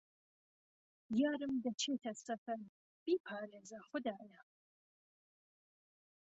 [1.21, 4.41] یارم دهچێته سهفهربیپارێزه خودایه